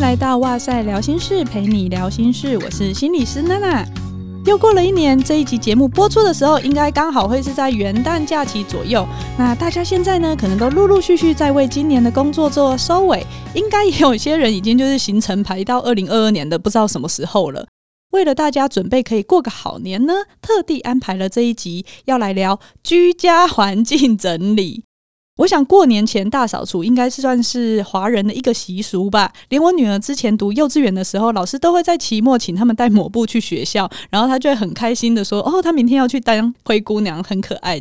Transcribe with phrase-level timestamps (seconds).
[0.00, 3.86] 来到哇塞聊心室，陪你聊心事，我是心理师娜娜。
[4.46, 9.06] 又过了一年，这一集节目播出的时候，应该刚好会是在元旦假期左右。
[9.38, 17.66] 那大家现在呢，可能都陆陆续续在为今年的工作做收尾，应该也有些人已经就是行程排到二零二二年的不知道什么时候了。
[18.12, 24.84] 为了大家准备可以过个好年呢，特地安排了这一集，要来聊居家环境整理。
[25.40, 29.32] 我想过年前大扫除应该是算是华人的一个习俗吧。
[29.48, 37.80] 连我女儿之前读幼稚园的时候，老师都会在期末请他们带抹布去学校，然后她就会很开心的说：“哦，她明天要去当灰姑娘，很可爱。”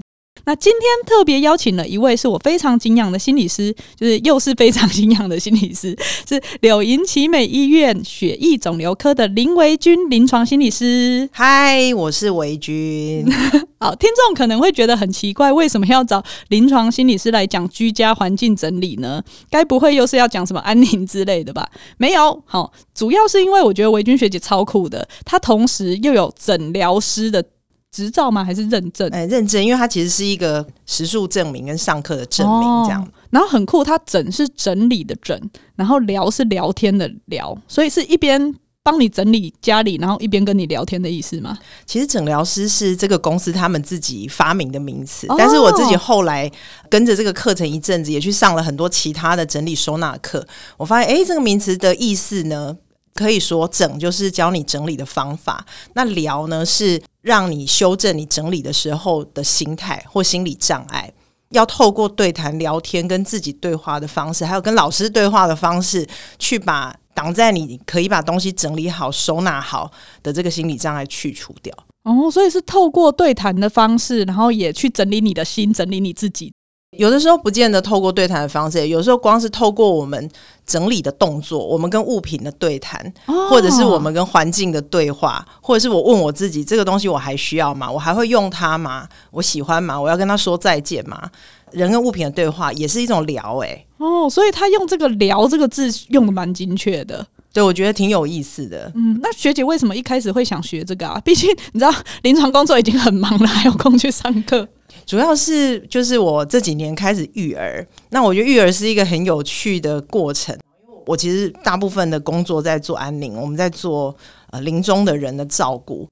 [0.50, 5.96] 那今天特别邀请了一位是我非常敬仰的心理师，就是又是非常敬仰的心理师，
[6.28, 11.30] 是柳营奇美医院血液肿瘤科的林维君临床心理师。
[11.32, 13.32] 嗨，我是维君。
[13.80, 19.22] 好，听众可能会觉得很奇怪，为什么要找临床心理师来讲居家环境整理呢？
[19.52, 21.70] 该不会又是要讲什么安宁之类的吧？
[21.98, 27.46] 没有，好，主要是因为我觉得维君学姐超酷的，她同时又有诊疗师的。
[27.92, 28.44] 执照吗？
[28.44, 29.10] 还是认证？
[29.10, 33.08] 哎，认证，因为它其实是一个时数证明跟上课的证明，这样、哦。
[33.32, 35.40] 然后很酷，它整是整理的整，
[35.76, 41.58] 然后聊是聊天的聊，所以是一边帮你整理家里，然后一边跟你聊天的意思吗？
[41.86, 46.52] 其实诊疗师是这个公司他们自己发明的名词，哦、但是我自己后来
[46.90, 50.46] 跟着这个课程一阵子，也去上了很多其他的整理收纳课，
[50.78, 52.78] 我发现，哎，这个名词的意思呢，
[53.14, 57.02] 可以说整就是教你整理的方法，那聊呢是。
[57.30, 61.14] 让你修正你整理的时候的心态或心理障碍，
[61.52, 66.08] 要透过对谈、聊天、跟自己对话的方式，还有跟老师对话的方式，
[66.40, 69.92] 去把挡在你可以把东西整理好、收纳好
[70.24, 71.72] 的这个心理障碍去除掉。
[72.04, 76.52] 哦，所以是透过对谈的方式，然后也去整理你的心，整理你自己。
[76.98, 80.30] 有的时候不见得透过对谈的方式，有时候光是透过我们
[80.66, 87.90] 整理的动作，我们跟物品的对谈，哦、或者是我们跟环境的对话，或者是我问我自己，这个东西我还需要吗？
[87.90, 89.08] 我还会用它吗？
[89.30, 90.02] 我喜欢吗？
[90.02, 91.30] 我要跟他说再见吗？
[91.72, 98.92] 人跟物品的对话也是一种聊，哎，哦，所以他用这个“聊”这个字用的蛮精确的，对，我觉得挺有意思的。
[98.96, 101.22] 嗯，那学姐为什么一开始会想学这个啊？
[101.24, 101.94] 毕竟你知道，
[102.24, 104.68] 临床工作已经很忙了，还有空去上课。
[105.06, 110.58] 主要是就是我这几年开始育儿，那我觉得育儿是一个很有趣的过程。
[111.06, 114.16] 我其实大部分的工作在做安宁，我们在做
[114.52, 116.08] 呃临终的人的照顾，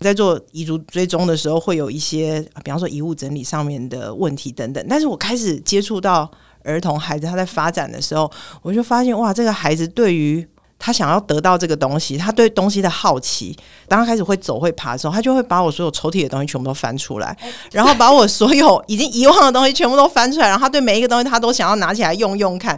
[0.00, 4.84] 在做遗嘱追踪的时候，会有一些比方说遗物整理上面的问题等等。
[4.88, 6.30] 但是我开始接触到
[6.64, 10.46] 儿童孩子他在发展的时候，我就发现哇，这个孩子对于
[10.84, 13.56] 他想要得到这个东西，他对东西的好奇，
[13.86, 17.36] 当他开始会走会爬的时候，他就会把我所有抽屉的东西全部都翻出来，
[17.70, 22.76] 然后把我所有已经遗忘的东西全部都翻出来，然后他对每一个东西他都想要拿起来用用看。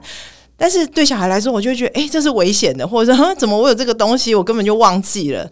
[0.54, 5.50] 但是对小孩来说，我就会觉得，哎，这是危险的，或者说，怎么我有这个东西，我根本就忘记了。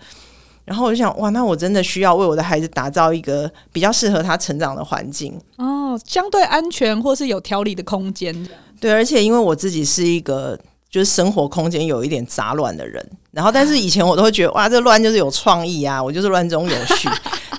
[0.67, 8.47] 然后我就想，哇，那我真的需要为我的孩子打造一个比较适合他成长的环境哦，相对安全或是有条理的空间。
[8.79, 10.59] 对，而且因为我自己是一个。
[10.93, 17.09] 就是生活空间有一点杂乱的人，然后但是以前我都会觉得哇，这乱就是有创意啊，我就是乱中有序。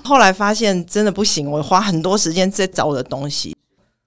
[0.04, 3.58] 后来发现真的不行，我花很多时间在找我的东西。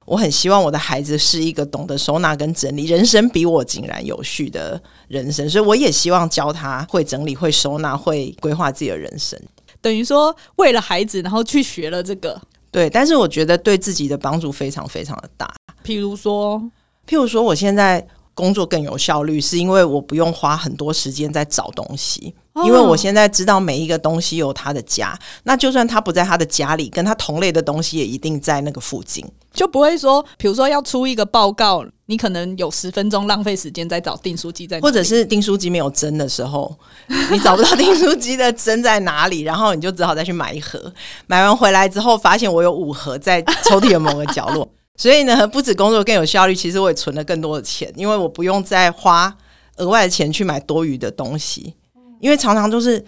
[0.05, 9.37] 我很希望我的孩子是一个懂得收纳跟整理，人生比我井然有序的人生，所以我也希望教他会整理、会收纳、会规划自己的人生。
[9.81, 12.41] 等于说，为了孩子，然后去学了这个。
[12.71, 15.53] 对，但是我觉得对自己的帮助非常非常的大。
[15.85, 16.61] 譬如说，
[17.09, 18.07] 譬如说，我现在。
[18.37, 22.35] 工作更有效率，是因为我不用花很多时间在找东西，
[22.67, 25.19] 因为我现在知道每一个东西有它的家。
[25.45, 29.25] 那就算它不在它的家里，跟它同类的东西也一定在那个附近，
[29.55, 36.77] 就不会说，比如说要出一个报告，你可能有十分钟浪费时间在找订书机在，或者是订书机没有针的时候，
[37.33, 40.93] 你找不到订书机的针在哪里，然后你就只好再去买一盒。
[41.27, 44.69] 买完回来之后，发现我有五盒在抽屉的某个角落。
[44.97, 49.37] 所以呢，不止工作更有效率，其实我也存了更多的钱，因为我不用再花
[49.77, 51.75] 额外的钱去买多余的东西。
[52.19, 53.05] 因为常常都是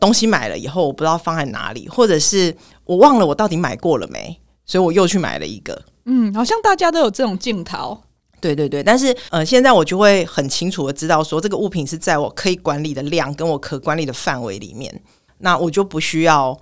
[0.00, 2.54] 东西买了以后，我不知道放在哪里，或者是
[2.84, 4.36] 我忘了我到底买过了没，
[4.66, 5.80] 所以我又去买了一个。
[6.06, 8.02] 嗯，好像大家都有这种镜头。
[8.40, 15.02] 对对对，但是呃，现在我就会很清楚的知道说，这个物品是在我可以管理的量跟我可管理的范围里面，
[15.38, 16.58] 那我就不需要。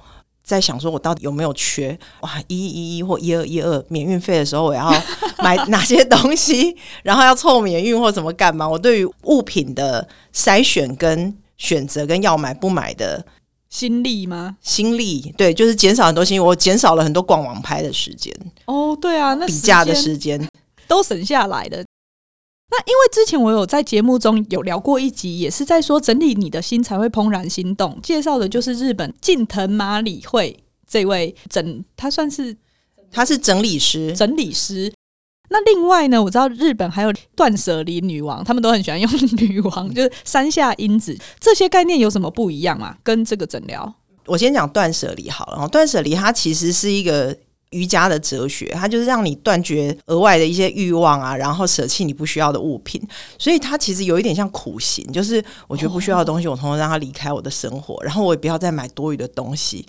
[0.46, 1.98] 在想说，我到底有没有缺？
[2.20, 4.88] 哇，一一一或一二一二免运费的时候，我要
[5.42, 6.76] 买哪些东西？
[7.02, 8.68] 然后要凑免运或怎么干嘛？
[8.68, 13.26] 我对于物品的筛选跟选择跟要买不买的
[13.68, 14.56] 心力吗？
[14.62, 16.38] 心力对，就是减少很多心力。
[16.40, 18.32] 我减少了很多逛网拍的时间。
[18.66, 20.48] 哦，对啊，那比价的时间
[20.86, 21.84] 都省下来的。
[22.76, 32.54] 那因为之前我有在节目中有聊过一集，也是在说整理你的心才会怦然心动，介绍的就是日本近藤麻里惠这位整，他算是
[33.10, 34.92] 他是整理师，整理师。
[35.48, 42.96] 那另外呢，我知道日本还有断舍离女王，他们都很喜欢用女王， 就是山下英子，这些概念有什么不一样吗？
[43.02, 43.94] 跟这个诊疗，
[44.26, 45.68] 我先讲断舍离好了。
[45.68, 47.34] 断舍离它其实是一个
[47.76, 53.00] 瑜伽的哲学，它就是让你断绝额外的一些欲望啊，然后舍弃你不需要的物品。
[53.38, 59.86] 所以它其实有一点像苦行，就是我觉得不需要的东西，我通通让它离开我的生活，然后我也不要再买多余的东西。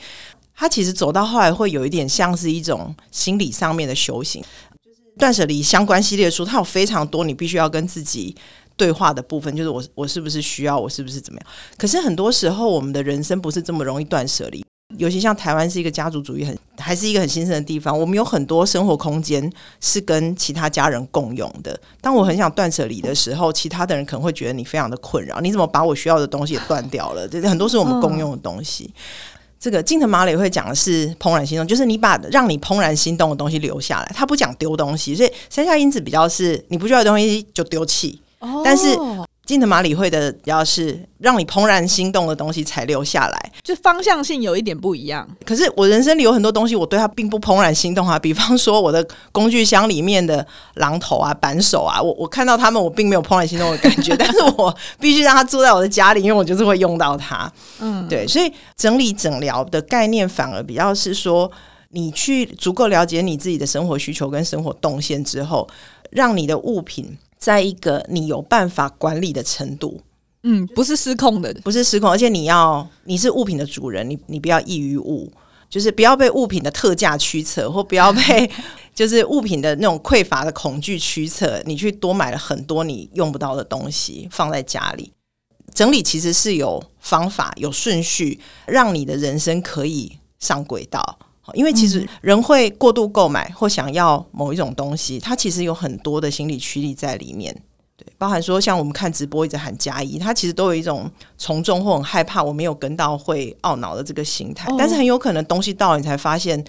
[0.54, 4.44] 它其实走到后来会有一点像是一种心理上面的修行。
[5.18, 8.36] 断舍离相关系列书，它有非常多你必须要跟自己
[8.76, 11.50] 对话的部分，就是我我是不是需要，我是不是怎么样？
[11.78, 14.64] 可是很多时候，我们的人生不是这么容易断舍离。
[14.96, 19.52] 尤其像台湾是一个家族主义很还是一个很兴盛的地方，我们有很多生活空间
[19.82, 21.78] 是跟其他家人共用的。
[22.00, 27.28] 当我很想断舍离的时候，其他的人可能会觉得你非常的困扰，你怎么把我需要的东西也断掉了？
[27.28, 28.90] 这很多是我们共用的东西。
[29.60, 38.98] 这个近藤麻里会讲的是怦然心动，就是你把让你怦然心动的东西留下来，他不讲丢东西，所以山下英子比较是你不需要的东西就丢弃，哦、但是。
[39.48, 45.26] 近藤马里会的要是让你怦然心动的东西才留下来，就方向性有一点不一样。
[45.46, 48.20] 可是我人生里有很多东西，我对它并不怦然心动啊。
[48.20, 50.46] 比方说我的工具箱里面的
[50.76, 54.14] 榔头啊、扳手啊，我我看到他们，我并没有怦然心动的感觉。
[54.20, 57.50] 但是我必须让它住在我的家里，因为我就是会用到它。
[57.80, 61.50] 嗯，对，所以整理整疗的概念反而比较是说，
[61.92, 65.66] 你去足够了解你自己的生活需求跟生活动线之后，
[66.10, 67.18] 让你的物品。
[67.38, 70.02] 在一个你有办法管理的程度，
[70.44, 75.32] 嗯，不是失控的，不是失控，而且你要你是物品的主人，你你不要异于物，
[75.70, 78.50] 就是不要被物品的特价驱策，或不要被
[78.96, 85.12] 就是物品的那种匮乏的恐惧驱策，你去多买了很多你用不到的东西放在家里。
[85.74, 91.20] 整理其实是有方法、有顺序，让你的人生可以上轨道。
[91.54, 97.56] 因为其实人会过度购买或想要某一种东西，它其实有很多的心理驱力在里面。
[97.96, 104.72] 对，包含说像我们看直播一直喊加一，它其实都有一种从众或很害怕我没有跟到会懊恼的这个心态。
[104.78, 106.64] 但是很有可能东西到了你才发现，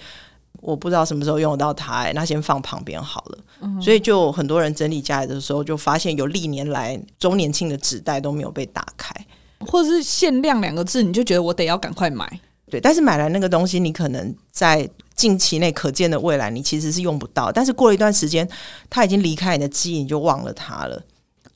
[0.61, 3.37] 我不知道什么时候用得到它，欸，那先放旁边好了。
[3.79, 9.13] 所以就很多人整理家里的时候，就发现有历年来周年庆的纸袋都没有被打开，
[9.59, 12.39] 或者是限量两个字，你就觉得我得要赶快买。
[12.69, 17.51] 对，但是买来那个东西，你可能在近期内可见的未来，你其实是用不到。
[17.51, 18.47] 但是过了一段时间，
[18.89, 21.03] 它已经离开你的记忆，你就忘了它了。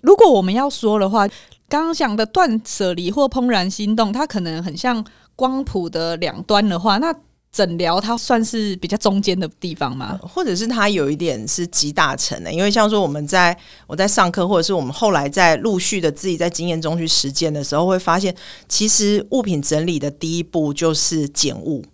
[0.02, 1.28] 如果我们要说的话，
[1.70, 5.06] 刚刚讲的断舍离或怦然心动，它可能很像
[5.36, 7.16] 光谱的两端的话，那。
[7.54, 10.20] 诊疗它算是比较中间的地方吗？
[10.22, 12.52] 或者是它有一点是集大成的？
[12.52, 13.56] 因为像说我们在
[13.86, 18.36] 我在上课，或者是我们后来在陆续的自己在经验中去实践的时候，会发现
[18.68, 21.86] 其实物品整理的第一步就是减物。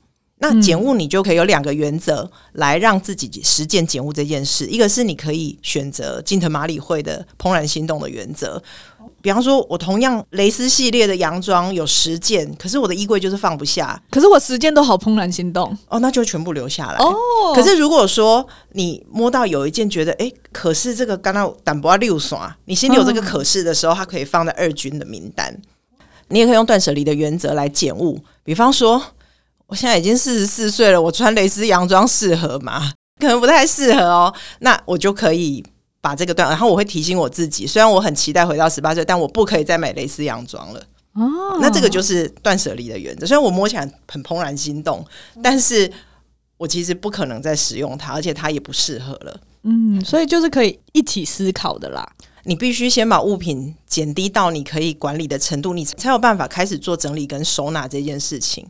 [0.42, 8.64] 那减物你就可以有两个原则来让自己实践减物这件事，一个是你可以选择近藤马里惠的怦然心动的原则。
[9.22, 14.02] 比方说，我同样蕾丝系列的洋装有十件，可是我的衣柜就是放不下。
[14.10, 17.14] 可是我十件都好怦然心动哦，那就全部留下来哦。
[17.54, 25.54] 可是如果说你摸到有一件觉得，哎，可是这个刚刚胆不六耍，你心里有这个可是的时候，它可以放在二军的名单。
[26.30, 28.24] 你也可以用断舍离的原则来减物。
[28.44, 29.02] 比方说，
[29.68, 32.94] 我现在已经四十四岁了，我穿蕾丝洋装适合吗？
[33.20, 34.34] 可能不太适合哦。
[34.60, 35.62] 那我就可以。
[36.02, 40.84] 把这个断，然后我会提醒我自己，虽然我很期待回到十八岁，但我不可以再买蕾丝洋装了。
[41.14, 43.26] 哦，那这个就是断舍离的原则。
[43.26, 45.06] 虽然我摸起来很怦然心动，
[45.44, 45.92] 但是
[46.58, 49.42] 我其实不可能再使用它，而且它也不适合了。
[49.64, 52.08] 嗯，所以就是可以一起思考的啦。
[52.44, 58.66] 你必须先把物品减低到你可以管理的程度，你才有办法开始做整理跟收纳这件事情。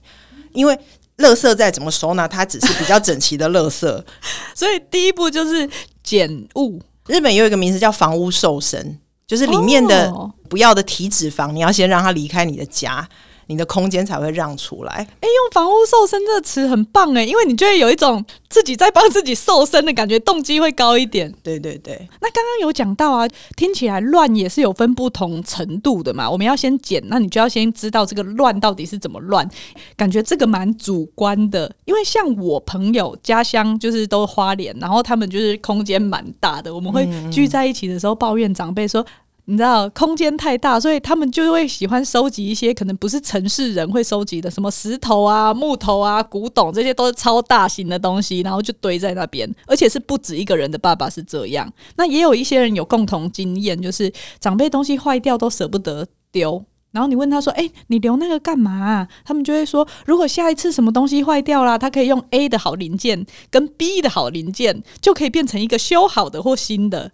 [0.54, 0.74] 因为
[1.18, 4.04] 垃圾再怎么收纳，它只是比较整齐的垃圾。
[4.56, 5.70] 所以第一步就是
[6.02, 6.82] 减物。
[7.10, 10.14] 日本有一个名字叫房屋瘦身，就是里面的
[10.48, 13.10] 不要的体脂肪，你要先让它离开你的家。
[13.50, 14.94] 你的空间才会让出来。
[14.94, 21.34] 哎、欸，用“房屋瘦身”这个词很棒哎，因为你就会有一种自己在帮自己瘦身的感觉，动机会高一点。
[21.42, 21.96] 对对对。
[22.22, 23.28] 那刚刚有讲到啊，
[23.58, 26.30] 听起来乱也是有分不同程度的嘛。
[26.30, 29.50] 我们要先减，那你就要先知道这个乱到底是怎么乱。
[29.98, 39.04] 感觉这个蛮主观的，因为像我朋友家乡就是都花莲，然后他们就是空间蛮大的，我们会聚在一起的时候抱怨长辈说。
[39.50, 51.68] 你知道空间太大，所以他们就会喜欢收集一些可能不是城市人会收集的，什么石头啊、木头啊、古董，这些都是超大型的东西，然后就堆在那边，而且是不止一个人的爸爸是这样。
[51.96, 67.14] 那也有一些人有共同经验，就是长辈东西坏掉都舍不得丢，然后你问他说：“欸，你留那个干嘛？”他们就会说：“如果下一次什么东西坏掉了，他可以用 A 的好零件跟 B 的好零件，就可以变成一个修好的或新的。”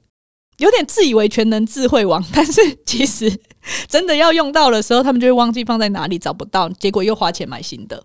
[0.58, 3.32] 有点自以为全能智慧王，但是其实
[3.88, 8.04] 真的要用到的时候，他们就会忘记放在哪里，找不到，结果又花钱买新的。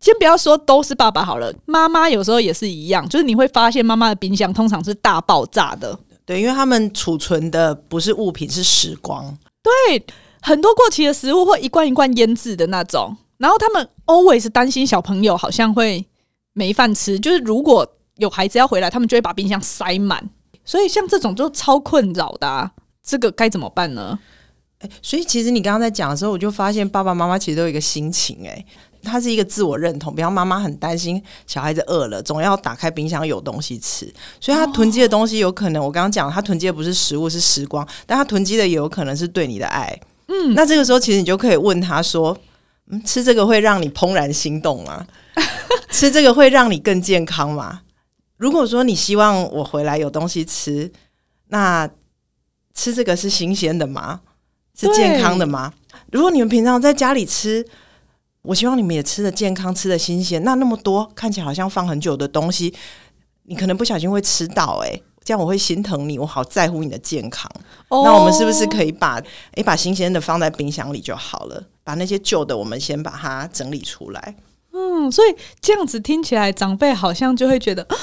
[0.00, 9.36] 先不要说都是爸爸好了，妈妈有时候也是一样，就是你会发现妈妈的冰箱通常是大爆炸的，对，因为他们储存的不是物品，是时光。
[9.60, 10.06] 对，
[10.40, 16.06] 很多过期的食物或一罐一罐腌制的那种，然后他们 always 担心小朋友好像会
[16.52, 17.84] 没饭吃，就是如果
[18.18, 20.30] 有孩子要回来，他们就会把冰箱塞满。
[20.68, 22.70] 所以像这种就超困扰的，啊，
[23.02, 24.18] 这个该怎么办呢？
[24.80, 28.66] 欸，所以其实你刚刚在讲的时候，我就发现爸爸妈妈其实都有一个心情，欸，诶，
[29.02, 30.14] 他是一个自我认同。
[30.14, 39.98] 比方妈妈很担心小孩子饿了，总要打开冰箱有东西吃，所以他囤积的东西有可能，我刚刚讲他囤积的不是食物，是时光，但他囤积的也有可能是对你的爱。
[40.26, 42.36] 嗯，那这个时候其实你就可以问他说
[42.92, 45.06] ：“嗯，吃这个会让你怦然心动吗？
[45.90, 47.80] 吃这个会让你更健康吗？”
[48.38, 50.90] 如果说你希望我回来有东西吃，
[51.48, 51.88] 那
[52.72, 54.20] 吃这个是新鲜的吗？
[54.74, 55.74] 是健康的吗？
[56.12, 57.66] 如果你们平常在家里吃，
[58.42, 60.42] 我希望你们也吃的健康，吃的新鲜。
[60.44, 62.72] 那那么多看起来好像放很久的东西，
[63.42, 67.50] 你可能不小心会吃到，欸，诶，这样我会心疼你，我好在乎你的健康。
[67.88, 68.04] Oh.
[68.04, 69.20] 那我们是不是可以把
[69.54, 71.64] 诶把新鲜的放在冰箱里就好了？
[71.82, 74.36] 把那些旧的，我们先把它整理出来。
[74.72, 77.84] 嗯，所以这样子听起来，长辈好像就会觉得。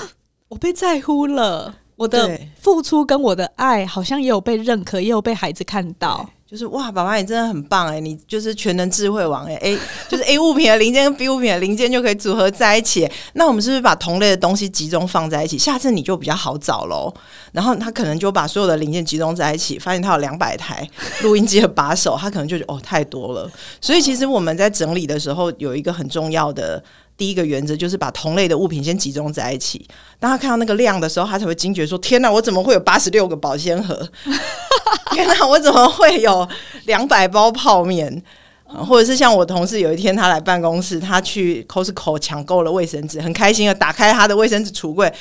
[0.48, 6.30] 我被在乎了，我的付出跟我的爱好像也有被认可，也有被孩子看到。
[6.48, 13.10] 就是哇，爸爸你真的很棒哎，你就是全能智慧王哎，A 就是 A 物品的零件跟 B 物品的零件就可以组合在一起。
[13.34, 15.58] 那我们是不是把同类的东西集中放在一起？
[15.58, 17.12] 下次你就比较好找喽。
[17.52, 20.88] 然后他可能就把所有的零件集中在一起，发现他有两百台
[21.24, 23.52] 录音机的把手，他可能就觉得哦太多了。
[23.82, 26.82] 所以其实我们在整理的时候有一个很重要的。
[27.18, 29.88] 第一个原则就是把同类的物品先集中在一起。
[30.20, 34.08] 当他看到那个量的时候，他才会惊觉说：“天哪，我怎么会有八十六个保鲜盒？
[35.12, 36.48] 天哪，我怎么会有
[36.86, 38.22] 两百包泡面？
[38.66, 45.14] 或者是像我同事有一天他来办公室，他去 Costco 抢购了卫生纸，很开心的打开他的卫生纸橱柜，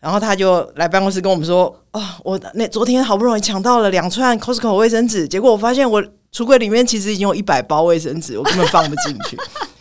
[0.00, 6.02] 然后他就来办公室跟我们说：‘哦，我那昨天好不容易抢到了两串 Costco 卫生纸，结果我发现我
[6.32, 9.36] 橱柜里面其实已经有一百包卫生纸，我根本放不进去。’”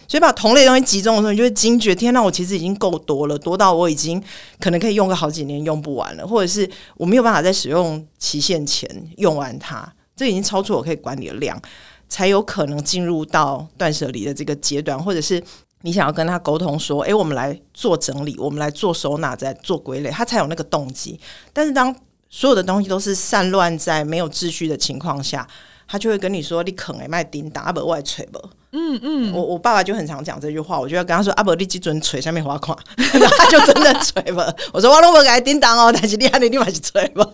[0.07, 4.21] 所以把同类东西集中的时候，你就会惊觉，天哪，我其实已经够多了，多到我已经
[4.59, 11.61] 可能可以用个好几年用不完了，或者是我没有办法在使用期限前用完它，这已经超出我可以管理的量，
[12.07, 15.43] 才有可能进入到断舍离的这个阶段，或者是
[15.81, 21.19] 你想要跟他沟通说，诶，我们来做整理，我们来做收纳，再做归类，他才有那个动机。
[21.51, 21.93] 但是当
[22.29, 25.47] 所有的东西都是散乱在没有秩序的情况下，
[25.88, 28.39] 他就会跟你说：“你啃诶，卖叮当，阿伯外锤不？”
[28.74, 32.77] 嗯嗯，我我爸爸就很常讲这句话，我就要跟他说：“阿伯，你几准锤下面划垮。
[32.98, 34.53] ”然后他就真的锤了。
[34.74, 37.24] 我说：“我都不给叮当哦，但是你还得立马去锤吧。”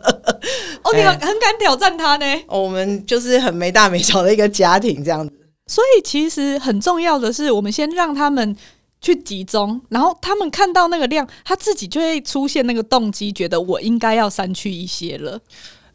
[0.83, 2.25] 哦，你很很敢挑战他呢。
[2.47, 5.33] 我们就是很没大没小的一个家庭这样子。
[5.65, 8.55] 所以其实很重要的是，我们先让他们
[9.01, 15.39] 去集中，然后他们看到那个量，他自己就会出现那个动机，觉得我应该要删去一些了。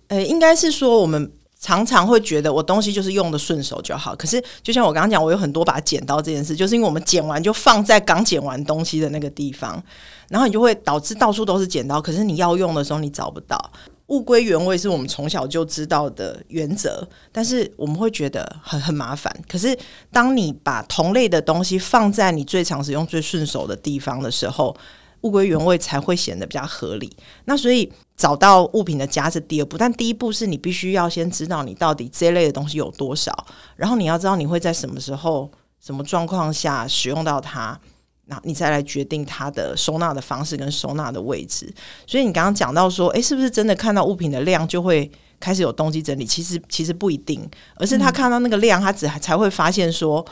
[0.08, 1.30] 呃，应该是说我们。
[1.60, 9.82] 常常会觉得我东西就是用的顺手就好，可是就像我刚刚讲，我有很多把剪刀这件事，就是因为我们剪完就放在刚剪完东西的那个地方，
[10.28, 13.58] 然后你就会导致到处都是剪刀，可是你要用的时候你找不到。
[14.06, 19.30] 物归原位是我们从小就知道的原则，但是我们会觉得很很麻烦。
[19.46, 19.76] 可是
[20.10, 24.74] 当你把同类的东西放在你最常使用、最顺手的地方的时候，
[25.22, 27.14] 物归原位才会显得比较合理。
[27.44, 33.46] 那所以找到物品的家是第二步，但第一步是你必须要先知道你到底这类的东西有多少，
[33.76, 35.48] 然后你要知道你会在什么时候、
[35.80, 37.78] 什么状况下使用到它，
[38.24, 41.72] 那你再来决定它的收纳的方式跟收纳的位置。
[42.08, 45.08] 所以你刚刚讲到说，诶，是不是真的看到物品的量就会
[45.38, 46.26] 开始有动机整理？
[46.26, 50.26] 其实其实不一定，而是他看到那个量，他只才会发现说，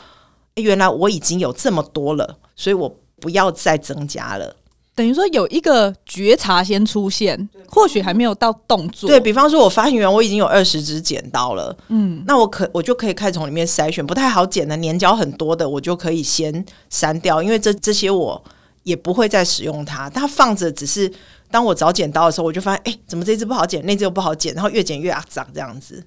[0.55, 4.57] 诶，原来我已经有这么多了，所以我不要再增加了。
[4.97, 9.07] 等于说有一个觉察先出现，或许还没有到动作。
[9.07, 18.43] 对，比方说，我发现原来我已经有二十支剪刀了，嗯，那我可我就可以开始从里面筛选不太好剪的、粘胶很多的，我就可以先删掉，因为这这些我
[18.81, 20.09] 也不会再使用它。
[20.09, 21.13] 它放着，只是
[21.51, 26.03] 当我找剪刀的时候，我就发现，哎，怎么这只不好剪，那只又不好剪，然后越剪越肮脏这样子。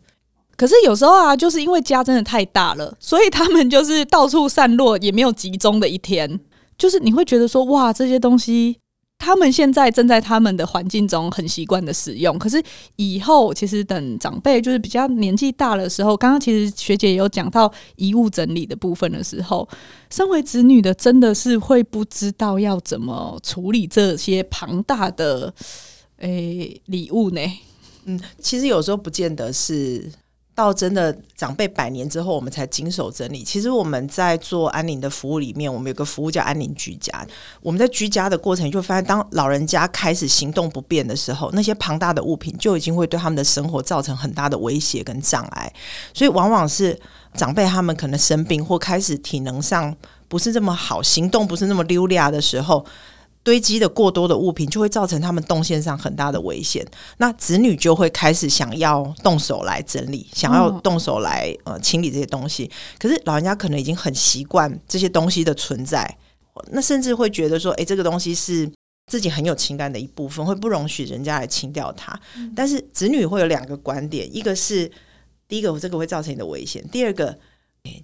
[0.56, 6.40] 可是有时候啊，就是因为家真的太大了，所以他们就是到处散落，也没有集中的一天。
[6.81, 8.79] 就是你会觉得说，哇，这些东西
[9.19, 12.39] 他们现在正在他们的环境中很习惯的使用。
[12.39, 12.61] 可是
[12.97, 19.69] 以后其实等长辈就是比较年纪大的时候，刚刚其实学姐也有讲到遗物整理的部分的时候，
[20.11, 25.53] 身为子女的真的是会不知道要怎么处理这些庞大的
[26.17, 27.41] 诶礼物呢？
[28.07, 30.11] 嗯，其实有时候不见得是。
[30.61, 33.43] 到真的长辈百年之后，我们才经手整理。
[33.43, 37.26] 其实我们在做安宁的服务里面，我们有个服务叫安宁居家。
[37.62, 45.73] 我们在居家的过程，就发现当老人家开始行动不便的时候，那些庞大的物品就已经会对他们的生活造成很大的威胁跟障碍。
[46.12, 46.99] 所以，往往是
[47.35, 49.97] 长辈他们可能生病或开始体能上
[50.29, 52.85] 不是这么好，行动不是那么溜利的时候。
[53.42, 62.70] 堆积的过多的物品就会造成他们动线上很大的危险，那子女就会开始想要动手来整理，想要动手来呃清理这些东西。
[62.99, 66.18] 可是老人家可能已经很习惯这些东西的存在，
[66.73, 68.70] 那甚至会觉得说，诶，这个东西是
[69.06, 72.18] 自己很有情感的一部分，会不容许人家来清掉它。
[72.54, 74.90] 但是子女会有两个观点，一个是
[75.49, 77.38] 第一个，这个会造成你的危险；第二个。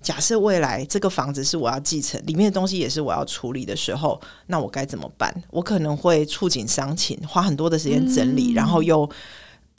[0.03, 5.35] 假设未来这个房子是我要继承，里面的东西也是我要处理的时候，那我该怎么办？
[5.51, 9.09] 我可能会触景伤情，花很多的时间整理，嗯、然后又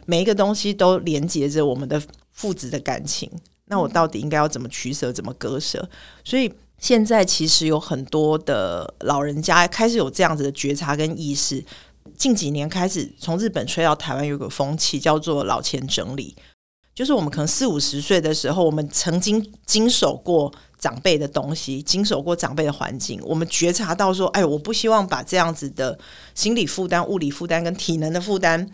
[0.05, 2.01] 每一个东西都连接着我们的
[2.31, 3.29] 父子的感情。
[3.65, 5.89] 那我到底应该要怎么取舍，怎么割舍？
[6.23, 11.63] 所以现在其实有很多的老人家开始有这样子的觉察跟意识。
[12.15, 16.35] 近几年开始从日本吹到台湾，有个风气叫做老钱整理。
[16.97, 25.99] 就是我们可能四五十岁的时候，我们曾经经手过长辈的东西，经手过长辈的环境，我们觉察到说，哎，我不希望把这样子的
[26.33, 28.67] 心理负担、物理负担跟体能的负担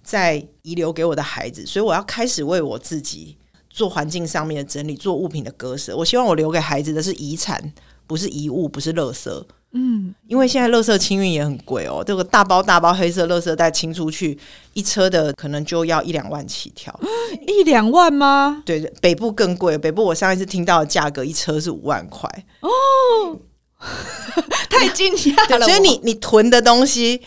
[0.00, 3.36] 再遗留给我的孩子，所以我要开始为我自己
[3.68, 5.96] 做环境上面的整理，做物品的割舍。
[5.96, 7.72] 我希望我留给孩子的是遗产，
[8.06, 9.44] 不是遗物，不是垃圾。
[9.72, 14.38] 嗯，因为现在垃圾清运也很贵哦，这个大包大包黑色垃圾袋清出去，
[14.72, 16.98] 一车的可能就要一两万起跳，
[17.46, 18.62] 一两万吗？
[18.64, 22.30] 对，北部更贵，北部我上一次听到的价格一车是五万块
[22.60, 23.38] 哦，
[24.70, 25.66] 太惊讶了。
[25.66, 27.20] 所以你你囤的东西，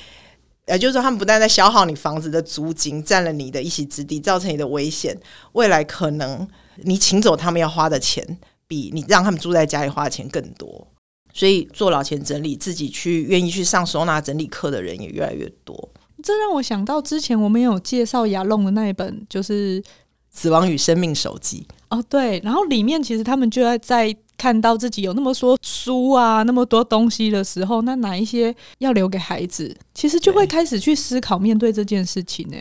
[0.68, 5.16] 也就是说他们不但在消耗你房子的租金，占了你的一席之地，造成你的危险，
[5.52, 10.88] 未来可能你请走他们要花的钱，比你让他们住在家里花的钱更多。
[11.34, 15.90] 所以做老钱整理，自己去愿意去上收纳整理课的人也越来越多。
[16.24, 19.80] 这让我想到之前我们有介绍雅龙的那一本，就是
[20.32, 22.42] 《死亡与生命手记》哦，对。
[22.44, 29.74] 然后里面其实他们就在在看到自己有那么多书啊，那么多东西的时候，那哪一些要留给孩子？
[29.94, 32.58] 其实就会开始去思考面对这件事情呢。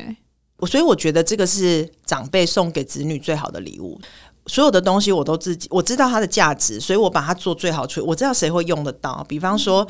[0.59, 3.99] 我所以我觉得这个是长辈送给子女最好的礼物。
[4.49, 8.07] 所有的东西我都自己我知道它的价值，所以我把它做最好处理。
[8.07, 9.87] 我知道谁会用得到，比方说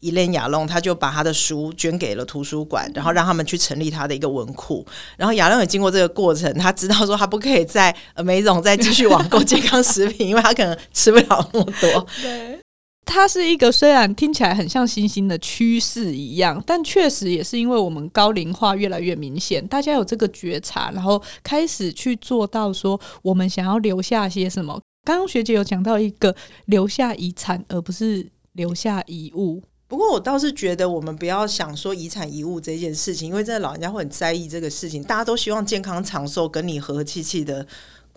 [0.00, 4.86] 伊莲亚龙，他就把他的书捐给了图书馆，然后让他们去成立他的一个文库。
[5.16, 12.06] 然后亚龙也经过这个过程，他知道说他不可以在梅总再继续网购健康食品，因为他可能吃不了那么多。
[12.22, 12.60] 对。
[13.10, 24.78] 它是一个虽然听起来很像新兴的趋势一样，但确实也是因为我们高龄化越来越明显，大家有这个觉察，然后开始去做到说我们想要留下些什么。
[25.04, 29.62] 刚刚学姐有讲到一个留下遗产，而不是留下遗物。
[29.88, 37.66] 不过我倒是觉得我们不要想说遗产遗物这件事情，因为真的老人家会很在意这个事情，大家都希望健康长寿，跟你和和气气的。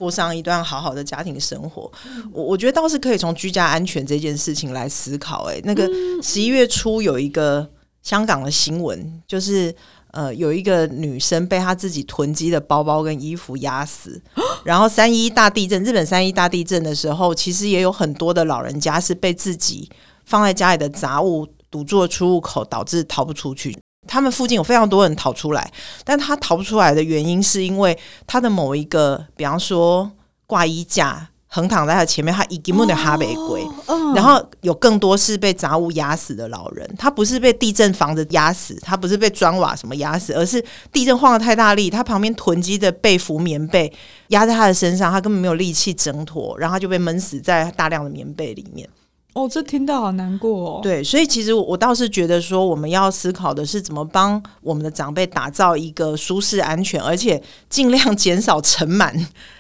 [0.01, 1.91] 过上一段好好的家庭生活，
[2.33, 5.43] 我我觉得倒是可以从居家安全这件事情来思考。
[5.43, 5.87] 哎，那个
[6.23, 7.69] 十一月初有一个
[8.01, 9.73] 香港的新闻，就是
[10.09, 14.19] 呃有一个女生被她自己囤积的包包跟衣服压死，
[14.65, 19.87] 然后三一大地震，日本三一大地震的时候，其实也有很多的老人家是被自己
[20.25, 23.77] 放在家里的杂物堵住了出入口，导致逃不出去。
[24.11, 25.71] 他们附近有非常多人逃出来，
[26.03, 27.97] 但他逃不出来的原因是因为
[28.27, 30.11] 他的某一个，比方说
[30.45, 33.65] 挂衣架横躺在他前面，他一根本就哈北鬼。
[34.13, 43.89] 然后有更多是被杂物压死的老人，他不是被地震房子压死，他不是被砖瓦什么压死，而是地震晃得太大力，他旁边囤积的被服棉被
[44.27, 48.89] 压在他的身上，他根本没有力气挣脱，然后他就被闷死在大量的棉被里面。
[49.33, 50.79] 哦，这听到好难过哦。
[50.83, 59.13] 对，所以其实我倒是觉得说，我们要思考的是怎么帮我们的长辈打造一个舒适、安全，而且尽量减少尘螨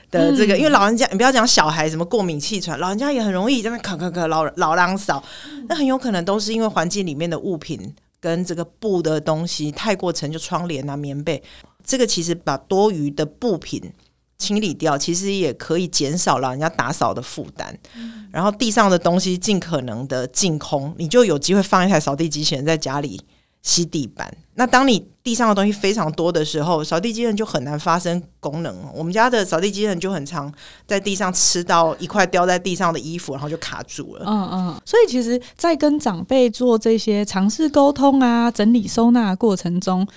[0.09, 5.23] 的这个，嗯、因为老人家，你不要讲小孩什么过敏气喘，老人家也很容易在那咳咳咳，老老狼扫，
[5.69, 11.41] 那很有可能都是因为环境里面的物品跟这个布的东西太过沉，就窗帘啊、棉被，
[11.85, 13.81] 这个其实把多余的布品
[14.41, 17.77] 清理掉，其实也可以减少老人家打扫的负担。
[17.95, 23.21] 嗯、然后地上的东西尽可能的净空，你就有机会放一台扫地机器人在家里。
[23.63, 28.75] 吸地板，那当你地上的东西非常多的时候，扫地机器人就很难发生功能。
[28.91, 30.51] 我们家的扫地机器人就很常
[30.87, 34.23] 在地上吃到一块掉在地上的衣服，然后就卡住了。
[34.25, 40.07] 嗯嗯，所以其实，在跟长辈做这些尝试沟通啊、整理收纳的过程中。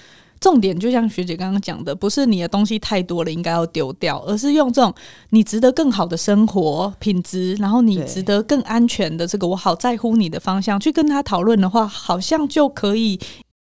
[0.41, 4.95] 重点就像学姐刚刚讲的，不是你的东西太多了应该要丢掉，而是用这种
[5.31, 13.19] 你值得更好的生活品质，然后你值得更安全的这个我好在乎你的方向去跟他讨论的话，好像就可以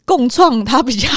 [0.06, 1.08] 共创他比较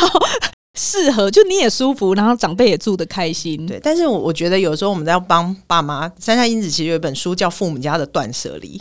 [0.78, 3.66] 适合，就你也舒服，然后长辈也住得开心。
[3.66, 8.78] 对，但是我我觉得有时候我们在要帮爸妈，山下英子其实有一本书叫《父母家的断舍离》，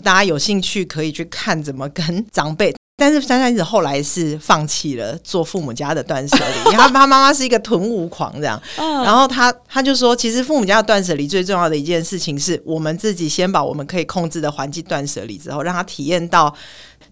[0.00, 2.74] 大家有兴趣可以去看怎么跟长辈。
[2.98, 16.54] 但是珊珊子后来是放弃了做父母家的断舍离，因为他他妈妈是一个囤物狂这样， 然后他他就说，其实父母家的断舍离最重要的一件事情是我们自己先把我们可以控制的环境断舍离之后，让他体验到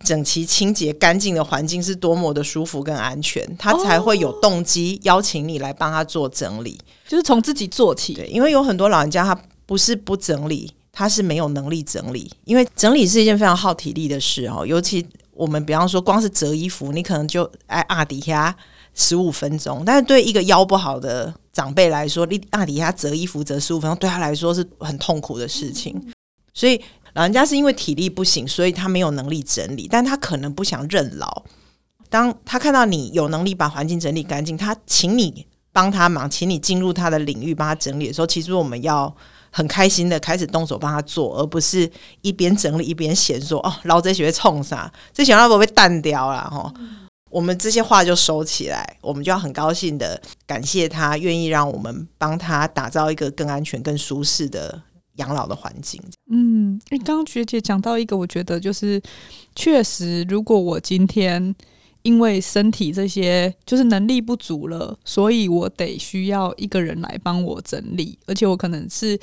[0.03, 8.14] 整齐、清洁、干净的环境是多么的舒服跟安全，他才会有动机邀请你来帮他做整理，就是从自己做起。
[8.14, 15.07] 对，因为有很多老人家他不是不整理，他是没有能力整理，因为整理是一件非常耗体力的事哦，尤其。
[15.35, 18.57] 我们比方说，光是折衣服，你可能就哎啊底下
[18.94, 19.83] 十五分钟。
[19.85, 26.12] 但是对一个腰不好的长辈来说，你啊底下折衣服折十五分钟，对他来说是很痛苦的事情。
[26.53, 26.81] 所以
[27.14, 31.42] 老人家是因为体力不行，所以他没有能力整理，但他可能不想认老。
[32.09, 39.14] 当他看到你有能力把环境整理干净，他请你帮他忙，请你进入他的领域帮他整理的时候，其实我们要。
[39.57, 41.88] 很开心的开始动手帮他做，而不是
[42.23, 44.93] 一边整理一边嫌说哦，老子学冲啥？
[45.12, 46.75] 这想要不被淡掉了哈。
[47.31, 54.83] 我们这些话就收起来，我们就要很高兴的感谢他，愿意让我们帮他打造一个更安全、更舒适的
[55.19, 56.03] 养老的环境。
[56.33, 59.01] 嗯，刚刚学姐讲到一个，我觉得就是
[59.55, 61.55] 确实，如果我今天。
[62.05, 69.19] 因为身体这些就是能力不足了，所以我得需要一个人来帮我整理，而且我可能是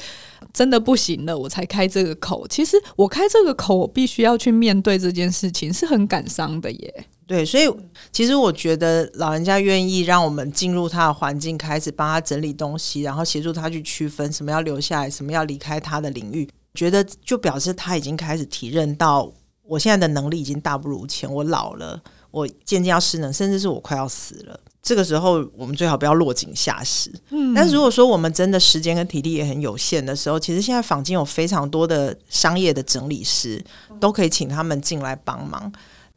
[0.51, 2.47] 真的不行了，我才开这个口。
[2.47, 7.05] 其实我开这个口，我必须要去面对这件事情，是很感伤的耶。
[7.27, 7.71] 对，所以
[8.11, 19.31] 其实我觉得老人家愿意让我们进入他的环境，开始帮他整理东西，然后协助他去区分什么要留下来，什么要离开他的领域，觉得就表示他已经开始体认到，
[19.63, 22.01] 我现在的能力已经大不如前，我老了。
[22.31, 24.59] 我渐渐要失能，甚至是我快要死了。
[24.81, 27.11] 这个时候，我们最好不要落井下石。
[27.29, 33.63] 嗯，但是如果说我们真的时间跟体力也很有限的时候，其实现在坊间有非常多的商业的整理师，
[33.99, 35.71] 都可以请他们进来帮忙。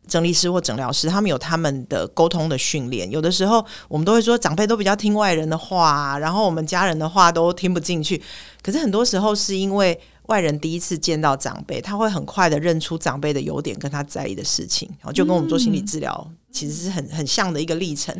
[0.09, 3.11] 整理师或诊疗师，他们有他们的沟通的训练。
[3.11, 8.23] 有的时候，我们都会说长辈都比较听外人的话，然后我们家人的话都听不进去。
[8.63, 10.01] 可是很多时候是因为。
[10.27, 18.15] 外人第一次见到长辈，他会很快的认出长辈的优点跟他在意的事情，然后就跟我们做心理治疗其实是很很像的一个历程。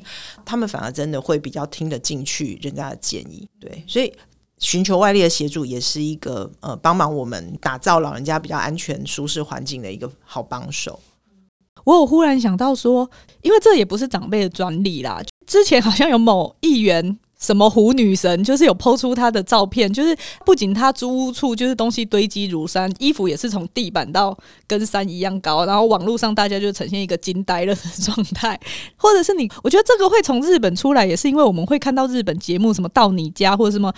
[0.45, 4.13] 他们反而真的会比较听得进去人家的建议，对，所以
[4.59, 11.01] 寻求外力的协助也是一个呃帮忙我们打造老人家比较安全舒适环境的一个好帮手。
[11.85, 13.11] 我有忽然想到说，
[13.43, 17.19] 因为这也不是长辈的专利啦，之前好像有某议员。
[17.45, 24.35] 什么狐女神，就是有 po 出她的照片，就是不仅她租屋处就是东西堆积如山，衣服也是从地板到
[24.67, 28.59] 跟山一样高，然后网络上大家就呈现一个惊呆了的状态，
[28.97, 33.93] 或者是你，我觉得这个会从日本出来，也是因为我们会看到日本节目，什么到你家或者什么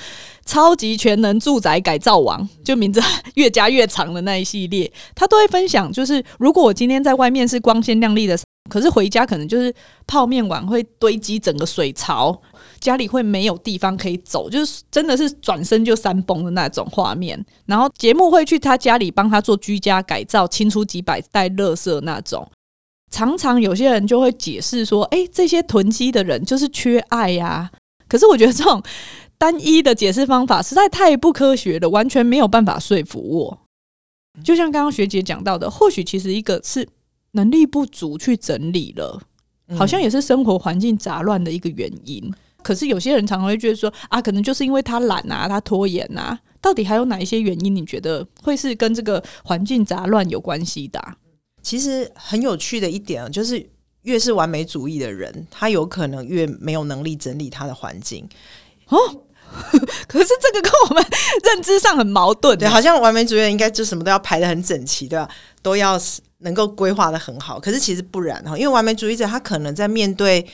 [0.45, 3.01] 超级全能住宅改造王，就名字
[3.35, 8.37] 越加越长的那一系列，他都会分享，就是如果我今天在外面是光鲜亮丽的，
[8.69, 9.73] 可是回家可能就是
[10.09, 12.37] 泡面碗会堆积整个水槽。
[12.81, 17.45] 家里会没有地方可以走，就是真的是转身就山崩的那种画面。
[17.65, 22.49] 然后节目会去他家里帮他做居家改造，清出几百袋垃圾那种。
[23.11, 27.71] 常常有些人就会解释说：“哎，这些囤积的人就是缺爱呀。”
[28.09, 28.83] 可是我觉得这种
[29.39, 33.59] 单一的解释方法实在太不科学了，完全没有办法说服我。
[34.45, 36.87] 就像刚刚学姐讲到的，或许其实一个是
[37.33, 39.21] 能力不足去整理了，
[39.77, 42.33] 好像也是生活环境杂乱的一个原因。
[42.67, 47.73] 可是有些人常常会觉得说啊，可能就是因为他懒啊，他拖延啊，到底还有哪一些原因？
[47.73, 51.15] 你觉得会是跟这个环境杂乱有关系的啊？
[51.63, 53.65] 其实很有趣的一点就是，
[54.03, 58.29] 越是完美主义的人，他有可能越没有能力整理他的环境。
[58.89, 58.99] 哦，
[60.09, 61.05] 可是这个跟我们
[61.45, 65.31] 认知上很矛盾，对，好像完美主义者应该就什么都要排的很整齐，对吧？
[65.63, 65.97] 都要
[66.39, 67.61] 能够规划的很好。
[67.61, 70.45] 可是其实不然哈，因为完美主义者他可能在面对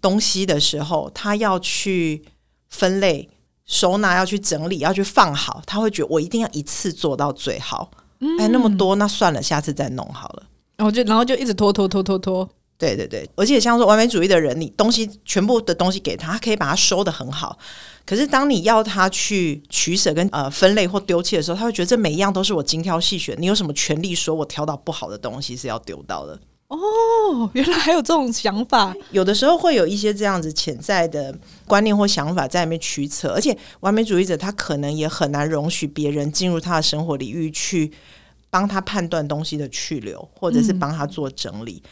[0.00, 2.24] 东西的时候，他要去
[2.68, 3.28] 分类、
[3.66, 7.90] 收纳，要去整理，要去放好，他会觉得我一定要一次做到最好。
[8.20, 10.42] 嗯，哎，那么多，那算了，下次再弄好了。
[10.76, 12.48] 然后就然后就一直拖拖拖拖拖。
[12.76, 17.58] 对对对，而且像说完美主义的人，你东西全部的东西给他，他可以把它收的很好。
[18.06, 23.36] 可是当你要他去取舍跟呃分类或丢弃的时候，他会觉得这每一样都是我精挑细选。
[23.40, 26.38] 你有什么权利说我挑到不好的东西是要丢到的？
[26.68, 28.94] 哦，原来还有这种想法。
[29.10, 37.90] 有的时候会有一些这样子潜在的观念或想法在里面驱策，而且完美主义者他可能也很难容许别人进入他的生活领域去
[38.50, 41.82] 帮他判断东西的去留，或者是帮他做整理。
[41.84, 41.90] 嗯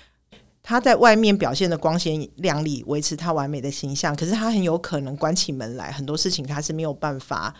[0.69, 7.55] 他在外面表现的光鲜亮丽，维持他完美的形象，可是他很有可能关起门来，很多事情他是没有办法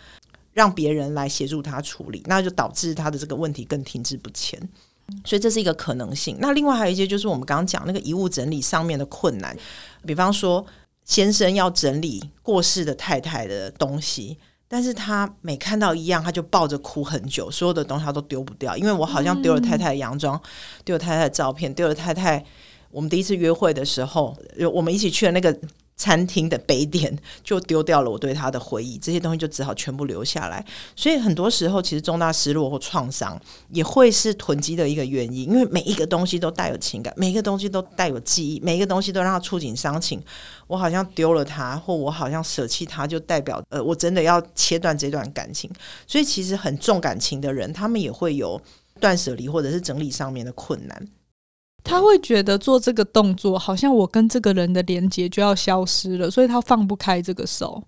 [0.51, 4.59] 让别人来协助他处理，那就导致他的这个问题更停滞不前。
[5.23, 6.37] 所以这是一个可能性。
[6.39, 9.55] 那另外还有一些就是我们刚刚讲那个遗物整理上面的困难，
[10.05, 10.65] 比方说
[11.05, 20.39] 先生要整理过世的太太的东西，但是他每看到一样，他就抱着哭很久，所有的东西他都丢不掉，因为我好像丢了太太的洋装，
[20.83, 22.43] 丢了太太的照片，丢了太太。
[22.89, 24.35] 我们第一次约会的时候，
[24.73, 25.57] 我们一起去的那个
[25.97, 30.63] 餐厅的杯垫 就丢掉了，我对他的回忆，这些东西就只好全部留下来。
[30.95, 33.39] 所以很多时候，其实重大失落或创伤
[33.71, 40.21] 也会是囤积的一个原因，因为每一个东西都带有情感，每一个东西都带有记忆，每一个东西都让他触景伤情。
[40.67, 45.69] 我好像丢了他，或我好像舍弃他，就代表呃，我真的要切断这段感情。
[46.05, 48.61] 所以其实很重感情的人，他们也会有
[48.99, 51.07] 断舍离或者是整理上面的困难。
[51.87, 57.81] 他会觉得做这个动作，好像我跟这个人的连接就要消失了，所以他放不开这个手。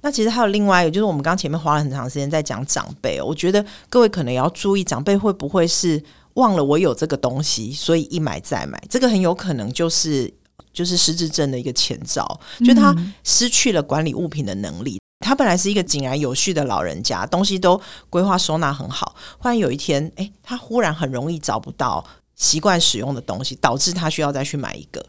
[0.00, 6.02] 那其实还有另外一个，就是我们刚刚前面花了很长时间在讲长辈，我觉得各位可能也要注意，长辈会不会是
[6.34, 10.32] 忘了我有这个东西，所以一买再买，这个很有可能就是
[10.72, 14.98] 就是失智症的一个前兆，就他失去了管理物品的能力。
[15.20, 22.04] 他本来是一个井然有序的老人家，东西都规划收纳很好，忽然有一天，诶，他忽然很容易找不到。
[22.36, 25.04] 习惯使用的东西，导致他需要再去买一个。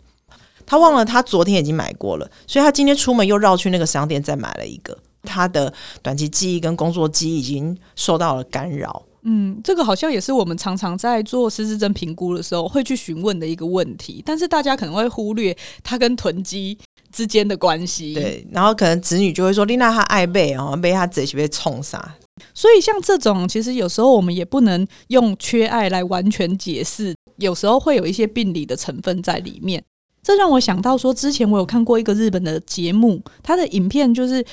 [0.65, 4.97] 他忘了他昨天已经买过了，所以他今天出门又绕去那个商店再买了一个。
[5.23, 9.03] 他的短期记忆跟工作记忆已经受到了干扰。
[9.23, 16.77] 嗯，这个好像也是我们常常在做失智症评估的时候会去询问的一个问题，但是大家可能会忽略他跟囤积
[17.11, 18.13] 之间的关系。
[18.13, 22.15] 对，然后可能子女就会说：“丽娜，她爱背哦，被她自己被冲杀。”
[22.53, 27.15] 所以像这种，其实有时候我们也不能用缺爱来完全解释。
[27.37, 29.83] 有时候会有一些病理的成分在里面，
[30.23, 34.43] 这让我想到说，之前我有看过一个日本的节目，它的影片就是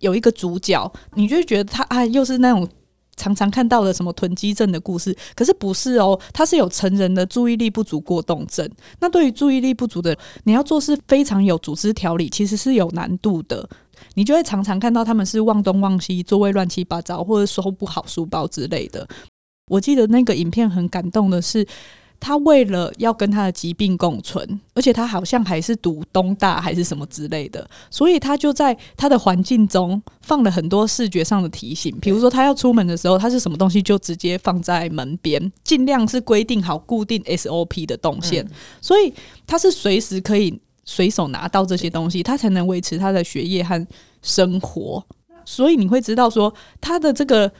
[0.00, 2.68] 有一个主角，你就觉得他啊，又是那种
[3.16, 8.70] 常常看到的什么囤积症的故事，可是不是哦，他是有成人的注意力不足过动症。
[9.00, 10.14] 那对于注意力不足的，
[10.44, 13.66] 你要做事非常有组织条理，其实是有难度的。
[14.14, 19.06] 你就会常常看到他们是忘东忘西，座位乱七八糟，或者收不好书包之类的。
[19.70, 21.66] 我记得那个影片很感动的是。
[22.20, 38.44] 他为了要跟他的疾病共存，而且他好像还是读东大还是什么之类的，所以他就在他的环境中放了很多视觉上的提醒，比如说他要出门的时候，他是什么东西就直接放在门边，尽量是规定好固定 SOP 的动线，
[38.80, 39.14] 所以
[39.46, 43.86] 他是随时可以随手拿到这些东西，他才能维持他的学业和
[44.22, 45.04] 生活。
[45.44, 47.52] 所以你会知道说他的这个。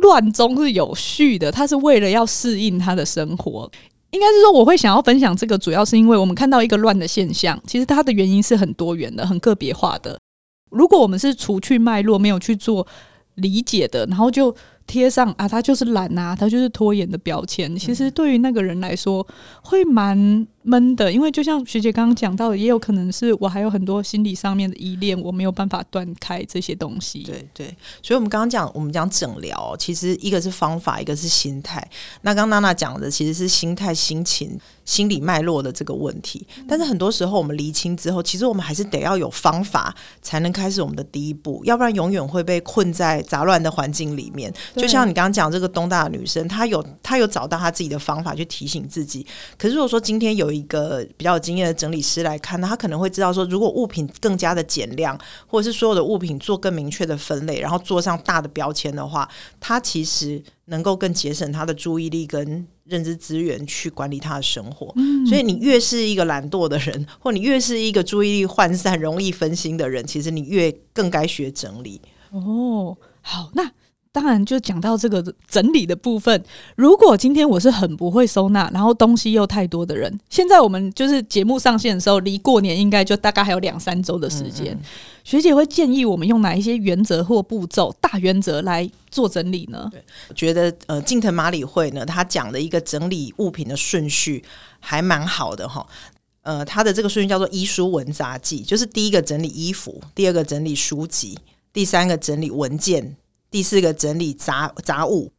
[0.00, 3.70] 乱中是有序的，他是为了要适应他的生活。
[4.10, 10.18] 应该是说，我会想要分享这个，主要是因为我们看到一个乱的现象，其实它的原因是很多元的、很个别化的。
[10.70, 12.86] 如果我们是除去脉络，没有去做
[13.34, 14.56] 理解的，然后就。
[14.86, 17.76] 贴上啊，他就是懒啊，他就是拖延的标签。
[17.76, 19.26] 其实对于那个人来说，
[19.60, 27.20] 会蛮闷的，因为就像学姐刚刚讲到的，也有可能是我还有很多心理上面的依恋，我没有办法断开这些东西。
[27.20, 27.66] 对对，
[28.02, 31.82] 所以我们刚刚讲，我们讲诊疗，其实一个是方法，一个是心态。
[32.22, 34.58] 那刚刚娜娜讲的其实是心态、心情。
[34.86, 44.54] 心理脉络的这个问题，但是很多时候我们厘清之后，其实我们还是得要有方法才能开始我们的第一步，要不然永远会被困在杂乱的环境里面。
[44.76, 49.26] 就像你刚刚讲这个东大的女生，她有她有找到她自己的方法去提醒自己。
[49.58, 59.28] 可是如果说今天有一一个比较有经验的整理师来看，那他可能会知道说，如果物品更加的减量，或者是所有的物品做更明确的分类，然后做上大的标签的话，
[59.60, 64.92] 他其实能够更节省他的注意力跟认知资源去管理他的生活。
[64.96, 72.00] 嗯，所以你越是一个懒惰的人，或你越是一个注意力涣散、容易分心的人，其实你越更该学整理。
[72.30, 73.70] 哦，好，那。
[74.16, 76.42] 当然，就讲到这个整理的部分。
[76.74, 84.72] 如果今天我是很不会收纳，然后东西又太多的人，现在我们就是节目上线的时候，离过年应该就大概还有两三周的时间。
[84.72, 84.84] 嗯嗯。
[85.22, 89.86] 学姐会建议我们用哪一些原则或步骤、大原则来做整理呢？
[89.92, 94.42] 对，我觉得呃，近藤麻里会呢，他讲的一个整理物品的顺序
[94.80, 95.86] 还蛮好的哈。
[96.40, 101.38] 呃，他的这个顺序叫做衣书文杂记，就是第一个整理衣服，第二个整理书籍，
[101.70, 103.14] 第三个整理文件。
[103.56, 105.32] 第四个整理杂杂物，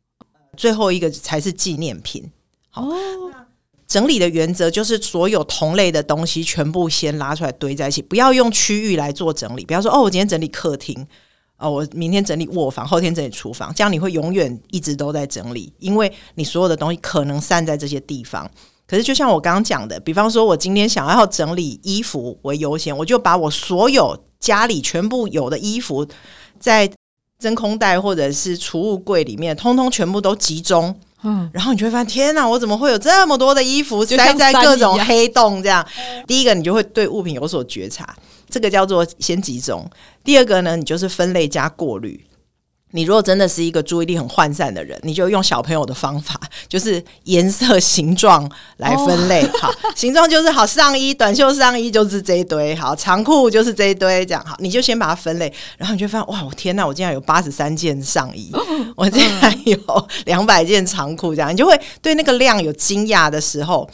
[0.55, 2.27] 最后一个才是纪念品。
[2.71, 3.31] 好，哦、
[3.87, 9.63] 整理的原则就是所有同类的东西全部先拉出来堆在一起，不要用区域来做整理。
[9.63, 11.05] 比方说，哦，我今天整理客厅，
[11.59, 18.49] 哦，我明天整理卧房，后天整理厨房，这样你会永远一直都在整理，因为你所有的东西可能散在这些地方。
[18.87, 26.07] 可是，就像我刚刚讲的，比方说，我今天想要整理衣服为优先，我就把我所有家里全部有的衣服
[26.59, 26.91] 在。
[27.39, 35.61] 真空袋或者是储物柜里面，通通全部都集中，嗯，然后你就会发现，天哪，我怎么会有这么多的衣服塞在各种黑洞？
[35.61, 35.85] 这样，
[36.25, 38.15] 第一个你就会对物品有所觉察，
[38.49, 39.85] 这个叫做先集中；
[40.23, 42.19] 第二个呢，你就是分类加过滤。
[42.91, 49.41] 你如果真的是一个注意力很涣散的人，你就用小朋友的方法， 就是颜色、形状来分类。
[49.41, 49.61] Oh.
[49.61, 58.65] 好，形状就是好，上衣、短袖上衣就是这一堆，好，长裤就是这一堆，这样好，你就先把它分类，然后你就发现，哇，我天哪，我竟然有八十三件上衣，oh.
[58.95, 63.89] 我竟然有两百件长裤，这样你就会对那个量有惊讶的时候，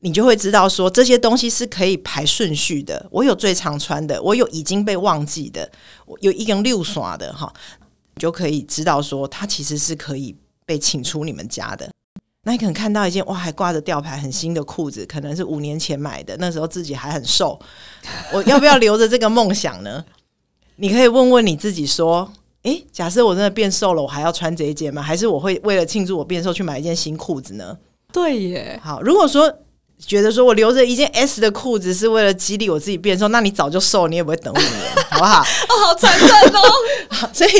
[0.00, 3.06] 你就会知道说这些东西是可以排顺序的。
[3.10, 5.70] 我有最常穿的，我有已经被忘记的，
[6.06, 7.52] 我有一根六刷的，哈。
[8.14, 11.90] 你就可以知道说，他其实是可以被请出你们家的。
[12.44, 17.56] 那你可能看到一件哇，还挂着吊牌很新的裤子，可能是五年前买的，那时候自己还很瘦。
[18.32, 20.04] 我要不要留着这个梦想呢？
[20.74, 25.00] 你可以问问你自己说：诶，假设我真的变瘦了，我还要穿这一件吗？
[25.00, 27.78] 还是我会为了庆祝我变瘦去买一件新裤子呢？
[28.12, 28.80] 对耶。
[28.82, 29.58] 好，如果说
[29.96, 35.42] 觉得说我留着一件 S 的裤子是为了激励我自己变瘦，那你早就瘦，你也不会等五年，好不好？
[35.70, 37.30] 哦，好残忍哦。
[37.32, 37.50] 所以。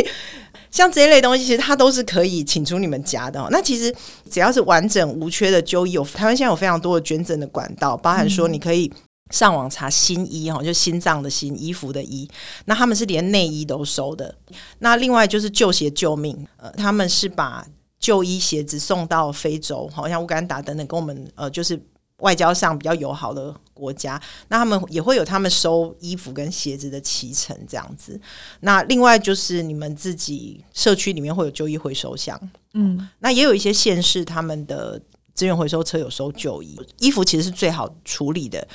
[0.73, 3.47] 像这一类东西，其实它都是可以请出你们家的。
[3.51, 3.95] 那其实
[4.29, 8.91] 只要是完整无缺的旧衣，有台湾现在有非常多的捐赠的管道，包含说你可以
[9.31, 12.29] 上网查新衣哈，就心脏的心，衣服的衣。
[12.65, 14.35] 那他们是连内衣都收的。
[14.81, 17.65] 那另外就是旧鞋救命，呃，他们是把
[18.01, 21.79] 旧衣鞋子送到非洲，好像乌干达等等，跟我们呃就是。
[22.23, 28.19] 外交上比较友好的国家，那他们也会有他们收衣服跟鞋子的骑程这样子。
[28.61, 32.41] 那另外就是你们自己社区里面会有旧衣回收箱，
[32.75, 35.01] 嗯，那也有一些县市他们的
[35.35, 36.81] 资源回收车有收旧衣。
[36.99, 38.67] 衣服其实是最好处理的，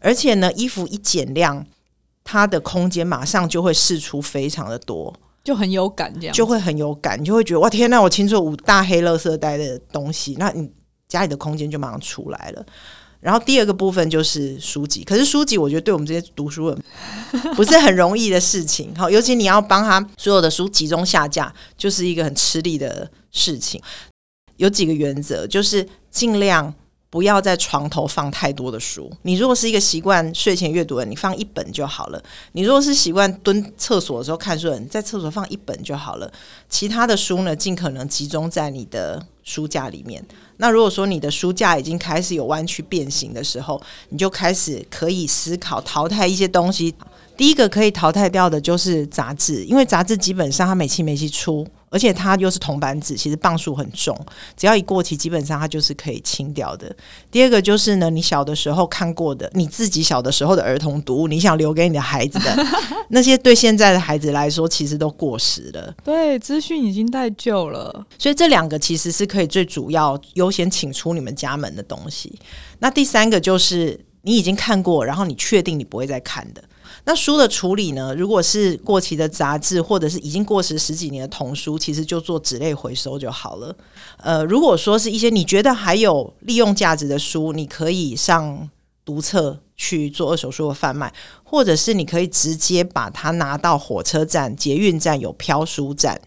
[0.00, 1.64] 而且呢，衣服一减量，
[2.24, 5.14] 它的空间马上就会释出非常的多，
[5.44, 10.70] 就很有感，这样就会很有感，你就会觉得哇天呐，我清楚五大黑垃圾袋的东西，那你。
[11.14, 12.66] 家里的空间就马上出来了，
[13.20, 15.04] 然后第二个部分就是书籍。
[15.04, 16.82] 可是书籍，我觉得对我们这些读书人
[17.54, 18.92] 不是很容易的事情。
[18.96, 23.80] 好，尤其你要帮他所有的书集中下架，就是一个很吃力的事情。
[24.56, 26.74] 有几个原则，就是尽量
[27.10, 29.10] 不要在床头放太多的书。
[29.22, 32.22] 你如果是一个习惯睡前阅读的人，你放一本就好了。
[32.52, 36.32] 你如果是习惯蹲厕所的时候看书的，你在厕所放一本就好了。
[36.68, 40.24] 其他的书呢，尽可能集中在你的书架里面。
[40.58, 46.94] 那如果说你的书架已经开始有弯曲变形的时候，你就开始可以思考淘汰一些东西。
[47.36, 51.66] 第一个可以淘汰掉的就是杂志，因为杂志基本上它每期每期出。
[51.94, 54.18] 而且它又是铜板纸，其实磅数很重，
[54.56, 56.92] 只要一过期，基本上它就是可以清掉的。
[57.30, 62.66] 第二个就是呢，你小的时候看过的，你自己小的时候的儿童读物，你想留给你的孩子的
[63.10, 65.94] 那些，对现在的孩子来说，其实都过时了。
[66.02, 68.04] 对，资讯已经太旧了。
[68.18, 72.36] 所以这两个其实是可以最主要优先请出你们家门的东西。
[72.80, 76.64] 那第三个就是你已经看过，然后你确定你不会再看的。
[77.06, 78.14] 那书的处理呢？
[78.14, 83.76] 如果是过期的杂志，或者是已经过时十几年的童书，其实就做纸类回收就好了。
[84.16, 88.70] 呃，如果说是一些你觉得还有利用价值的书，你可以上
[89.04, 91.12] 读册去做二手书的贩卖，
[91.42, 96.18] 或者是你可以直接把它拿到火车站、捷运站有飘书站，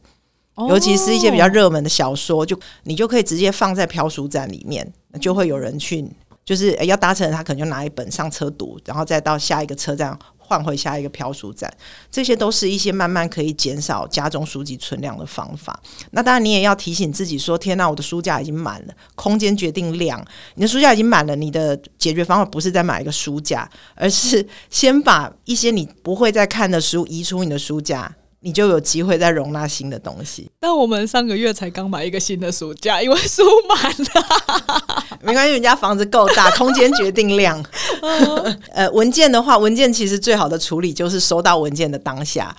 [0.70, 6.08] 尤其是一些比较热门的小说，就你就可以直接放在飘书站里面，就会有人去。
[6.46, 10.18] 就是要搭乘，他可能就拿一本上车读，然后再到下一个车站
[10.48, 11.70] 换回下一个漂书站，
[12.10, 15.78] 这些都是一些慢慢可以减少家中书籍存量的方法。
[16.12, 20.26] 那当然，你也要提醒自己说：“天哪，我的书架已经满了。”空间决定量，
[20.56, 28.16] 你的书架已经满了，你的解决方法不是再买一个书架，而是先把一些你不会再看的书移出你的书架。
[28.42, 30.50] 你就有机会再容纳新的东西。
[30.60, 35.08] 但我们上个月才刚买一个新的书架，因为书满了。
[35.22, 37.64] 没关系，人家房子够大， 空间决定量。
[38.74, 42.56] 呃，文件的话，文件其实最好的处理就是收到文件的当下。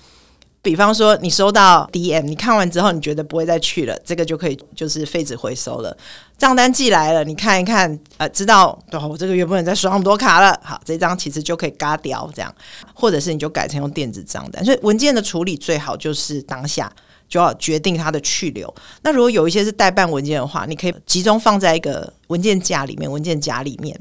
[0.61, 5.95] 比方说，你收到 DM，你看完之后，你觉得不会再去了，这个就可以就是废纸回收了。
[6.37, 10.59] 账单寄来了，你看一看，呃，知道，对，我这个月不能再刷那么多卡了。
[10.61, 12.53] 好，这张其实就可以嘎掉，这样，
[12.93, 14.63] 或者是你就改成用电子账单。
[14.63, 16.91] 所以文件的处理最好就是当下
[17.29, 18.73] 就要决定它的去留。
[19.01, 23.97] 那如果有一些是代办文件的话，你可以集中放在一个文件夹里面，文件夹里面。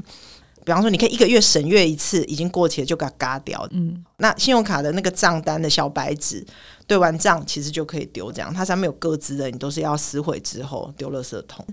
[0.68, 3.66] 比方说，你可以一个月审阅一次，已经过期了就给它嘎掉。
[3.70, 6.46] 嗯，那信用卡的那个账单的小白纸，
[6.86, 8.30] 对完账其实就可以丢。
[8.30, 11.64] 这样，它上面有各自的，你都是要撕毁之后丢垃圾桶。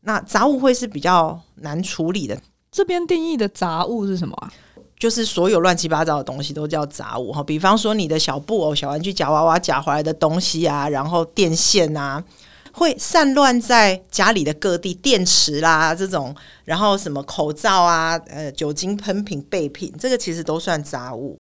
[0.00, 2.40] 那杂物会是比较难处理的。
[2.70, 4.50] 这边定义的杂物是什么啊？
[4.98, 7.44] 就是所有乱七八糟的东西都叫杂物哈。
[7.44, 12.24] 比方说，你的小布偶、小玩具、夹娃娃夹回来的东西啊，然后电线啊。
[12.72, 21.38] 会散乱在家里的各地，电池啦这种，然后什么口罩啊、呃酒精喷瓶备品，这个其实都算杂物。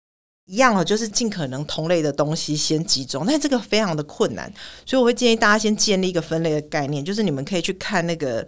[0.46, 4.52] 一样哦，就是尽可能同类的东西先集中，但这个非常的困难，
[4.84, 8.46] 所以我会建议大家先建立一个分类的概念，就是你们可以去看那个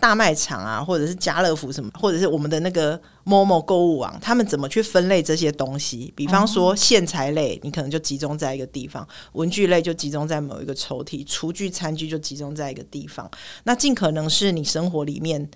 [0.00, 6.12] 大卖场啊，或者是家乐福什么，或者是我们的那个某某购物网，他们怎么去分类这些东西？
[6.16, 13.30] 比方说线材类，你可能就集中在一个地方；文具类就集中在某一个抽屉；厨具、餐具就集中在一个地方。
[13.64, 15.50] 那尽可能是你生活里面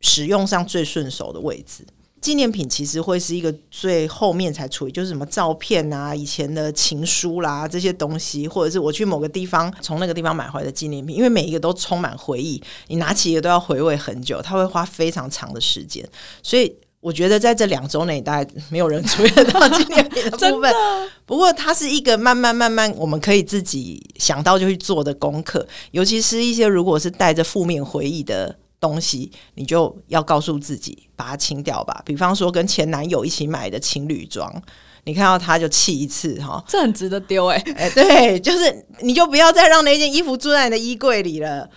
[0.00, 1.86] 使用上最顺手的位置。
[2.26, 16.04] 纪念品其实会是一个最后面才处理，就是什么照片啊、以前的情书啦这些东西，或者是我去某个地方从那个地方买回来的纪念品，因为每一个都充满回忆，你拿起一个都要回味很久，它会花非常长的时间。
[16.42, 20.62] 所以我觉得在这两周内，大概没有人注意到纪念品的部分。
[20.62, 20.74] 的
[21.26, 28.56] 不过它是一个慢慢慢慢我们可以自己想到就去做的功课，尤其是一些如果是带着负面回忆的。
[28.86, 32.02] 东西你就要告诉自己把它清掉吧。
[32.04, 34.62] 比方说跟前男友一起买的情侣装，
[35.04, 41.68] 你看到他就气一次哈，这很值得丢哎哎，对，就是你就不要再让那件衣服住在你的衣柜里了。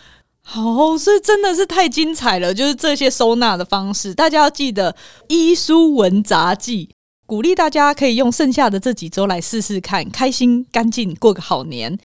[0.42, 4.96] 好，所以真的是太精彩了，就是这些收纳的方式，大家要记得
[5.28, 6.90] 医书文杂记，
[7.28, 12.00] 鼓励大家可以用剩下的这几周来试试看，开心干净过个好年。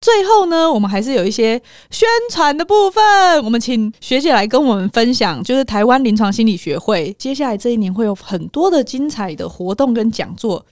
[0.00, 3.02] 最后呢，我们还是有一些宣传的部分。
[3.44, 10.64] 我们请学姐来跟我们分享，就是台湾临床心理学会接下来这一年会有很多的精彩的活动跟讲座。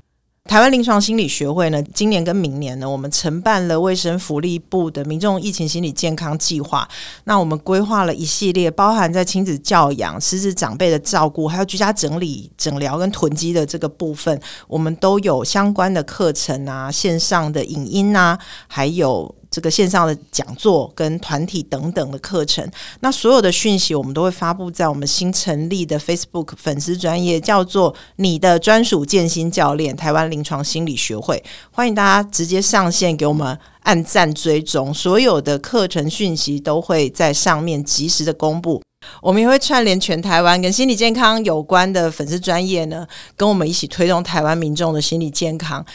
[0.48, 6.88] 台湾临床心理学会呢，今年跟明年呢，我们承办了卫生福利部的民众疫情心理健康计划。
[7.24, 19.34] 那我们规划了一系列，包含在亲子教养、失智长辈的照顾，还有居家整理、诊疗跟囤积的这个部分，我们都有相关的课程啊，线上的影音啊，还有。
[19.50, 22.68] 这个线上的讲座跟团体等等的课程，
[23.00, 38.82] 那所有的讯息我们都会发布在我们新成立的 Facebook 粉丝专业，叫做“你的专属健心教练”台湾临床心理学会，欢迎大家直接上线给我们按赞追踪，所有的课程讯息都会在上面及时的公布。
[39.22, 45.86] 我们也会串联全台湾跟心理健康有关的粉丝专业呢，跟我们一起推动台湾民众的心理健康。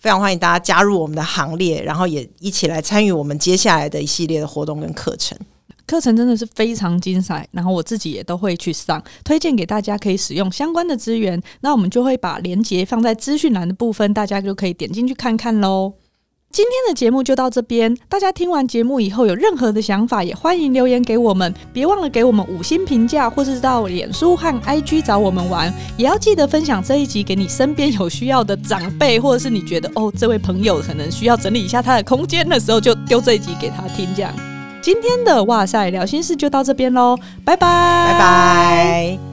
[0.00, 5.38] 非常欢迎大家加入我们的行列，然后也一起来参与我们接下来的一系列的活动跟课程。
[5.86, 11.40] 课程真的是非常精彩，然后我自己也都会去上，推荐给大家可以使用相关的资源。
[11.60, 15.92] 那我们就会把链接放在资讯栏的部分，大家就可以点进去看看喽。
[16.52, 21.54] 今天的节目就到这边，大家听完节目以后有任何的想法，也欢迎留言给我们。
[21.72, 25.72] 别忘了给我们五星评价，或是到脸书和 IG 找我们玩。
[25.96, 34.08] 也要记得分享这一集给你身边有需要的长辈，或者是你觉得哦，这位朋友可能需要整理一下他的空间的时候，就丢这一集给他听。
[34.16, 34.34] 这样，
[34.82, 39.29] 今天的哇塞聊心事就到这边喽，拜拜，拜拜。